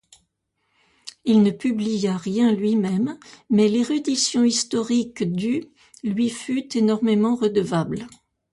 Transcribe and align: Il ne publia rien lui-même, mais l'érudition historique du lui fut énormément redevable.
Il 1.25 1.43
ne 1.43 1.51
publia 1.51 2.17
rien 2.17 2.51
lui-même, 2.53 3.19
mais 3.51 3.67
l'érudition 3.67 4.43
historique 4.43 5.21
du 5.31 5.65
lui 6.03 6.31
fut 6.31 6.75
énormément 6.75 7.35
redevable. 7.35 8.07